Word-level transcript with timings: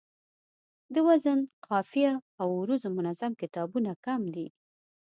د 0.93 0.95
وزن، 1.07 1.39
قافیې 1.67 2.11
او 2.41 2.47
عروضو 2.59 2.89
منظم 2.97 3.31
کتابونه 3.41 3.91
کم 4.05 4.21
دي 4.35 4.47